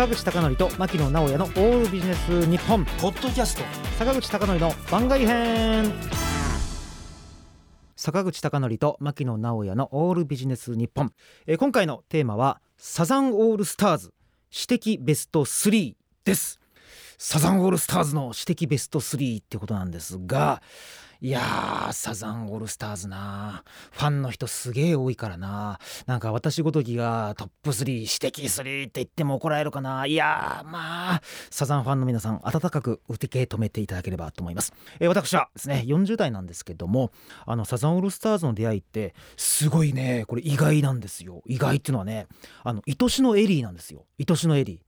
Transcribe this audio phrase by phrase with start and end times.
[0.00, 2.86] 坂口孝則と牧野直哉のオールビジネス日本。
[2.86, 3.62] ポッドキャスト。
[3.98, 5.92] 坂口孝則の番外編。
[7.96, 11.12] 坂口孝則と牧野直哉のオールビジネス日本、
[11.46, 14.14] えー今回のテーマはサザンオールスターズ
[14.50, 15.94] 私的ベスト3
[16.24, 16.59] です
[17.22, 20.62] サザンオールスターズの私的ベスト3ってことなんですが
[21.20, 23.62] いやーサザンオールスターズな。
[23.90, 25.78] ファンの人すげえ多いからな。
[26.06, 30.06] なんか私ごときがトップ3指摘3って言っても怒られるかな。
[30.06, 37.12] いやーまあサザンファンの皆さん温かく受け止めていただければと思います、えー私はですね40代なんですけども
[37.44, 41.42] あのサザンオールスターズの出会いってすごいねこれ意外なんですよ。
[41.44, 42.28] 意外っていうのはね
[42.64, 44.06] あの愛しのエリーなんですよ。
[44.18, 44.80] 愛しのエリ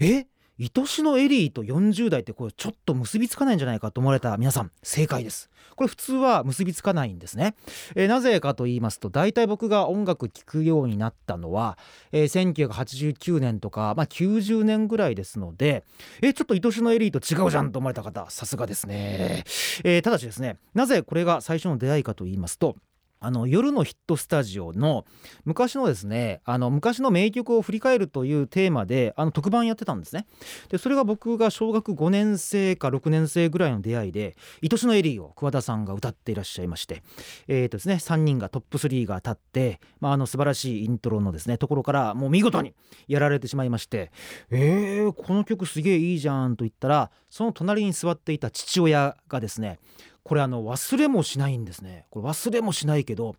[0.00, 0.04] ー。
[0.22, 0.26] え？
[0.58, 5.50] 愛しのエリーと40代ってこれちょっと結びつかないんじゃないかと思われた皆さん正解です。
[5.74, 7.54] これ普通は結びつかないんですね、
[7.94, 11.76] えーなぜかと言いますと大体僕が音楽聴くようになったのは、
[12.12, 15.84] えー1989年とか、まあ、90年ぐらいですので
[16.22, 19.44] えーちょっと愛しのエリーと違うじゃんと思われた方さすがですね、
[19.84, 22.76] えーただしですねなぜこれが最初の出会いかと言いますと
[23.20, 25.04] あの夜のヒットスタジオの
[25.44, 30.26] 昔のですねあの昔の名曲を振り返るというテーマであの特番やってたんですね。
[30.68, 37.02] でそれが僕が小学5年生か6年生ぐらいの出会いで「愛しのエリー」を桑田さんが歌っていらっしゃいまして
[37.48, 42.74] えーとですね3人がトップ3が立って、まあ、あの素晴らしいイントロのですねところからもう見事に
[43.08, 44.12] やられてしまいまして
[44.50, 49.78] 「えー、この曲すげえいいじゃん」と言ったらその隣に座っていた父親がですね
[50.26, 52.04] これあの忘れもしないんですね。
[52.10, 53.36] これ忘れもしないけど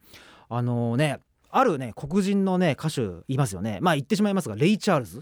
[0.47, 3.79] あのねあるね黒人のね歌手いますよね。
[3.81, 5.21] まあ言ってしまいますがレイ・チャールズ。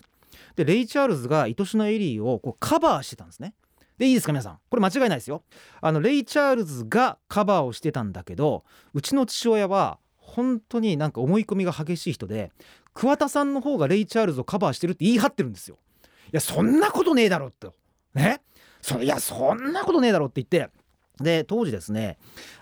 [0.56, 3.56] でレイ・チャールズが「愛しのエリー」をこうカバーしてたんですね。
[3.98, 4.60] でいいですか皆さん。
[4.70, 5.42] これ間違いないですよ。
[5.82, 12.52] あのレイ・チャールズがカバーをしてたんだけどうちの父親は本当になんか思い込みが激しい人で
[12.94, 15.80] 桑田さんの方がレイ・チャールズをカバーしてるって言い張ってるんですよ。
[16.28, 17.70] いやそんなことねえだろって。
[18.14, 18.42] ね？
[18.84, 20.72] そいやそんなことねえだろって言って
[21.22, 22.18] で当時ですね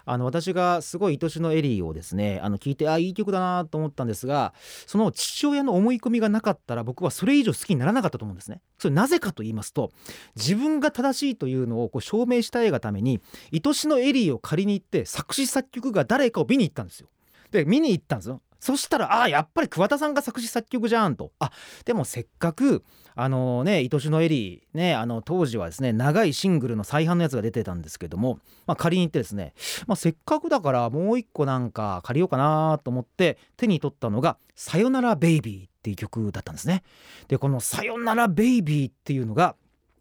[0.05, 4.53] あの私がすごい愛しのエリーをですねあの聞いてあいい曲だなと思ったんですが
[4.85, 8.61] その父親の思い込みがなかったら僕はそれ以上好きにならなかったと思うんですね。
[8.77, 9.91] それなぜかと言いますと
[10.35, 13.21] 自分が正しいというのをこう証明したいがために
[13.51, 17.07] 愛しのエリーを借りに行って作詞作曲が誰かを見に行ったんですよ。
[17.51, 18.41] で見に行ったんですよ。
[18.63, 21.51] そしたらああやっぱり桑田さんが作詞作曲じゃんとあ
[21.83, 29.53] でもせっかくあのね愛しのエリーねあの当時はですね長いシングルの再販のやつが出てたんですけども、まあ、借りに行ってですね、
[29.85, 36.83] まあ、せっかくだからもう一個なんか借りようかなと思って手に取ったのが「さよならベイビー」っていう曲だったんですね。
[37.27, 39.57] でこの「さよならベイビー」っていうのが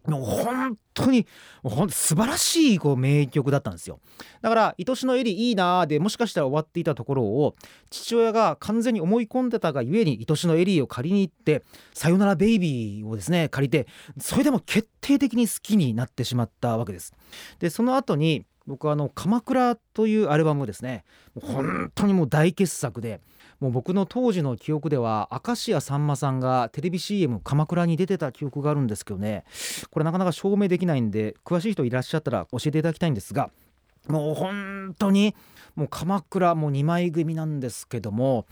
[0.06, 1.26] もう本当に
[1.90, 4.00] 素晴らしいこう名曲だったんですよ
[4.40, 7.54] だから「愛しのエリいいな」でもしかしたら終わっていたところを
[7.90, 11.62] 父親が完全に思い込んでたがゆえに「愛しのエリー」を借りに行って
[11.94, 13.86] 「さよならベイビー」をですね借りて
[14.18, 17.12] それでも決定的に好きになってしまったわけです。
[17.60, 21.04] でその後に僕はあの「鎌倉」というアルバムですね。
[21.42, 23.20] 本当にもう大傑作で。
[23.60, 29.44] もう僕の当時の記憶では明石家さんまさんがテレビ CM 鎌倉に出てた記憶があるんですけどね。
[29.90, 33.50] これなかなか証明できないんで詳しい人いらっしゃったら教えていただきたいんですが
[34.08, 35.34] もう本当に
[35.74, 38.46] もう鎌倉もう2枚組なんですけども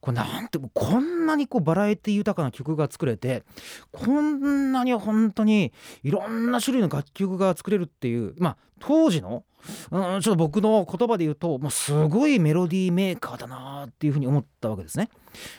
[0.00, 3.44] これなんてこんなにこうバラエティ豊かな曲が作れて
[3.92, 5.72] こんなに本当に
[6.02, 9.44] いろんな種類の楽曲が作れるっていうまあ当時の
[9.90, 15.08] うんちょっと僕の言葉で言うともうすごいメロディーメーカーだなっていうふうに思ったわけですね。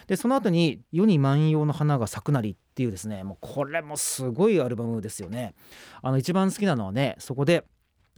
[0.06, 5.54] でその後に「世に万葉の花が咲くなり」っていうですねもうこれもすごいアルバムですよね。
[6.00, 7.64] あの一番好きなのはねそこで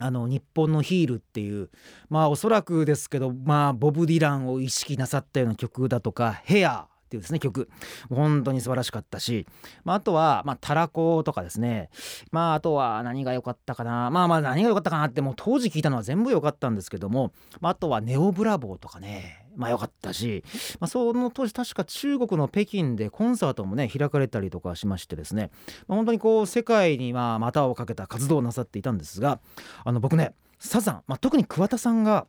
[0.01, 1.69] あの日本のヒールっていう
[2.09, 7.69] まあおそらくですけどまあボブ・ディランを意識なさったような曲だとか「ヘアっていうですね曲。
[8.09, 9.49] 本当に素晴らしかったし、
[9.83, 11.91] まあ、あとは、まあ、たらことかですね。
[12.31, 14.11] まああとは何が良かったかな。
[14.11, 19.47] まあまあ何が良かったかなってもう当時聞いたのは全部良かったんですけども、まあ、あとはネオブラボーとかね。
[19.57, 20.45] まあ良かったし、
[20.79, 25.51] まあ、その当時確か中国の北京でコンサートもね開かれたりとかしましてですね、
[25.89, 29.41] まあ、本当にこう世界にまあ股をかけた活動をなさっていたんですが。
[29.85, 32.27] あの僕ねサザン、まあ、特に桑田さんが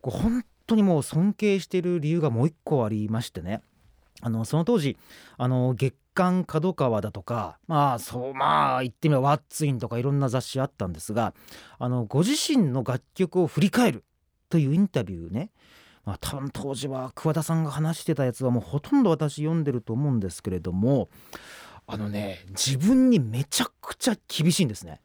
[0.00, 3.62] こう本当にもう尊敬している理由がもう一個ありましてね。
[4.20, 4.96] あのその当時
[5.36, 11.34] あの月刊角川だとかまあそうまあ言ってみればワッツインとかいろんな雑誌あったんですが
[11.78, 14.04] あのご自身の楽曲を振り返る
[14.48, 15.50] というインタビューね
[16.08, 21.10] まあ、多分当時は桑田さんが話してたやつはもうほとんど私読んでると思うんですけれども
[21.86, 25.02] あのね自分にめちゃくちゃ厳しいんですね。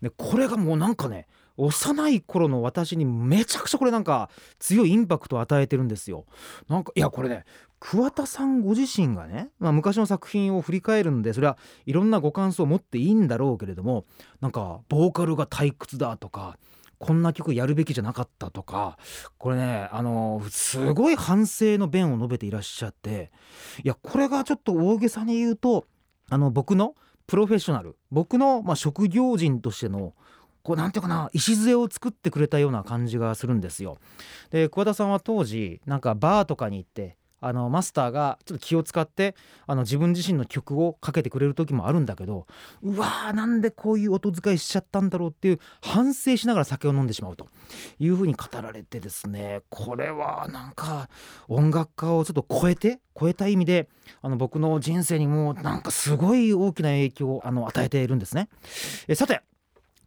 [0.00, 1.26] でこれがもうなんかね
[1.56, 6.26] 幼い頃の私にめちゃくちゃこれなんか強いインパクトを与えてるんですよ。
[6.68, 7.44] なんかいやこれね
[7.78, 14.06] 桑田さんご自身がね、まあ、昔の作品を振り返るんでそれはいろんなご感想を持っていいんだろうけれども
[14.40, 16.58] なんかボーカルが退屈だとか
[16.98, 18.98] こんな曲やるべきじゃなかったとか
[19.38, 23.30] これねあのすごい反省の弁を述べていらっしゃって
[23.84, 25.86] いやこれがちょっと大げさに言うと
[26.30, 26.94] あの僕の
[27.26, 30.14] プロフェッショナル僕のまあ職業人としての
[30.66, 33.98] こうなんていうかな礎を作ってくれたような感じがするんですよ。
[34.50, 39.36] で桑田さんは当時なんかバーとかに行ってあのマスターがちょっと気を使って
[39.68, 42.48] あの自分自身の曲をかけてくれる時もあるんだけど
[42.82, 47.46] うわーなんでこういう音遣いしちゃったんだろうっていう反省しながら酒を飲んでしまうと
[48.00, 51.08] いうふうに語られてですねこれはなんか
[51.46, 53.88] 音楽家をちょっと超えて超えた意味で
[54.20, 58.48] あの僕の人生にもなんかすごい大きな影響をあの与えているんですね。
[59.06, 59.42] えさて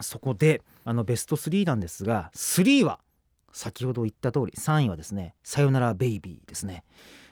[0.01, 3.00] そこであのベスト3なんですが3は
[3.51, 6.84] 先ほど言った通り3位はですね「さよならベイビー」ですね。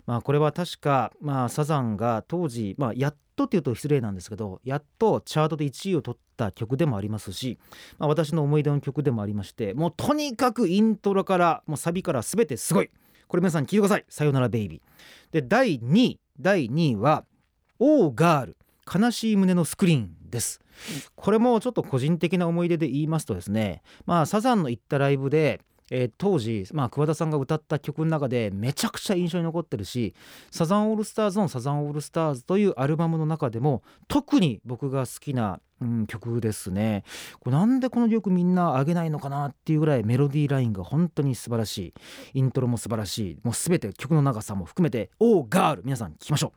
[0.05, 7.59] まあ、これは確か、まあ、サザンが当時、まあ、やっとっていうと失礼なんですけどやっとチャートで1位を取った曲でもありますし、
[7.97, 12.89] まあ、私の思い出の曲でもありましてもうとにかくイントロからもうサビから全てすごい。
[13.27, 14.81] これ皆さん聞いてください「さよならベイビー」
[15.33, 16.19] で第2位。
[16.39, 17.25] 第2位は
[17.79, 18.57] 「オーガール。
[18.91, 20.61] 悲しい胸のスクリーン」です。
[21.15, 30.13] これもちょっと個人的な思い出で言いますとですねまあサザンの行ったライブでえー、当時、まあ、桑田さんが歌った曲の中でめちゃくちゃ印象に残ってるし
[30.51, 37.03] サザンオールスターズの「サザンオールスターズ」というアルバムの中でも特に僕が好きな、うん、曲ですね。
[37.39, 41.93] これなんでこの曲みんな上げないのかなっていうぐらいメロディーラインが本当に素晴らしい。
[42.33, 43.37] イントロも素晴らしい。
[43.43, 46.51] もう全て曲の長さも含めて「オーガール」皆さん聴きましょ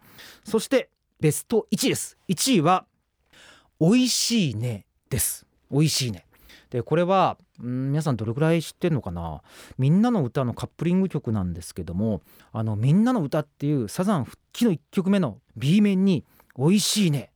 [0.45, 0.49] う。
[0.49, 2.17] そしてベスト1位です。
[2.29, 2.87] 1位は
[3.79, 6.27] 「おいしいね」です「おいしいね」
[6.71, 9.43] でこれはん皆さんどれくらい知ってんのかな
[9.77, 12.23] 「みんなの歌のカップリング曲なんですけども
[12.53, 16.25] 「あのみんなの歌っていうサザン復帰の1曲目の B 面に
[16.57, 17.31] 「おいしいね」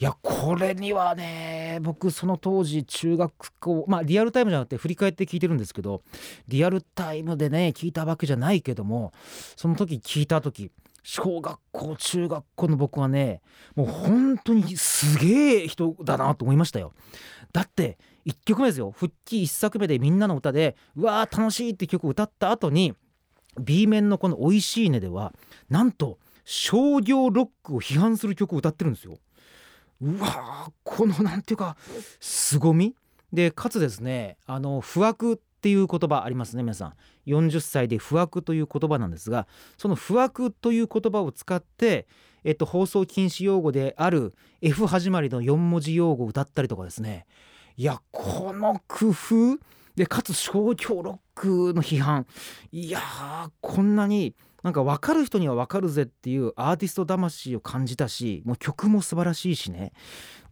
[0.00, 6.02] いやこれにはね僕その当時中学校まあリアルタイムじゃなくて振り返って聞いてるんですけど
[6.46, 9.12] リアルタイムでね聞いたわけじゃないけども
[9.56, 10.70] その時聞いた時
[11.10, 13.40] 小学校中学校の僕はね
[13.74, 16.92] もう本当にすげえ人だなと思いましたよ。
[17.50, 17.96] だって
[18.26, 18.90] 1曲目ですよ。
[18.90, 22.94] 復帰1作目でみんなの歌でうわー楽しいって曲を歌った後に
[23.58, 25.32] B 面のこの「おいしいね」では
[25.70, 29.16] なんと商業ロックを批判する曲を歌ってるんですよ。
[30.02, 31.78] うわーこのなんていうか
[32.20, 32.94] 凄み。
[33.32, 36.94] でかつですねあの不惑っていう言葉ありますね皆さん。
[37.26, 42.06] 40歳で不惑という言葉なんですがその不惑という言葉を使って
[42.44, 47.26] えっと放送禁止用語である F 始まりの4文字用語を歌ったりとかですね。
[47.76, 49.58] いやこの工夫
[49.96, 52.26] でかつ商業ロックの批判。
[52.70, 59.92] いやーこんなになんか分かる人には分かるぜっていうアーティスト魂を感じたしもう曲も素晴らしいしね。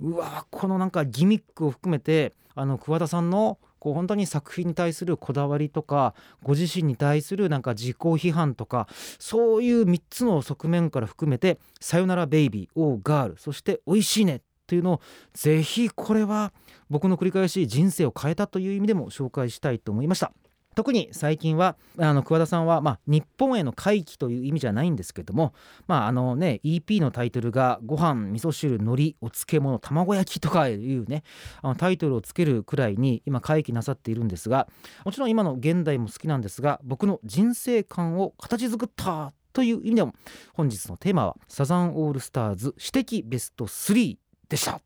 [0.01, 8.89] うわこのなんかギミックを含めてあの桑田さんのこう本当に作品に対するこだわりとかご自身に対するなんか自己批判とか
[9.19, 15.01] そういう3つの側面から含めて「さよならベイビー」「オーガール」そして「おいしいね」というのを
[15.33, 16.53] ぜひこれは
[16.91, 20.33] 僕の繰り返し人生を変えたという意味でも紹介したいと思いました。
[20.77, 25.55] 特に最近はあの桑田さんは、まあ、日本への回帰という意味じゃないんですけども、
[25.87, 31.25] まああのね、EP のタイトルが「ご飯味噌汁海苔お漬物卵焼き」とかいうね
[31.63, 34.69] あのタイトルをつけるくらいに今回帰なさっているんですが
[35.07, 40.13] もちろん今の現代も好きなんですが僕の人生観を形作ったという意味でも
[40.53, 44.19] 本日のテーマはサザンオールスターズ私的ベスト3
[44.51, 44.81] でした。